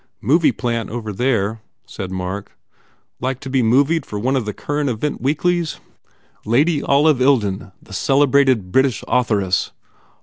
[0.19, 2.57] "Movie plant over there," said Mark,
[3.19, 5.79] "Like to be movied for one of the current event weeklies?
[6.43, 9.71] Lady Olive Ilden, the celebrated British author ess?"